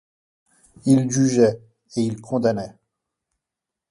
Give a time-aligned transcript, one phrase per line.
[0.87, 1.61] Il jugeait,
[1.95, 2.73] et il condamnait.